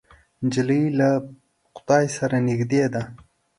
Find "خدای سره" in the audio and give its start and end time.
1.77-2.35